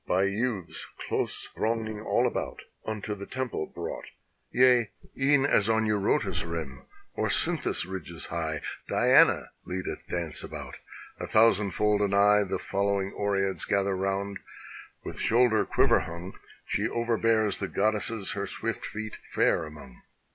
[0.07, 4.05] By youths close thronging all about unto the temple brought.
[4.51, 10.73] Yea, e'en as on Euxotas' rim or Cynthus' ridges high Diana leadeth dance about,
[11.19, 14.39] a thousand fold anigh The following Oreads gather round,
[15.03, 16.33] with shoulder quiver hung
[16.65, 20.01] She overbears the goddesses her swift feet fare among.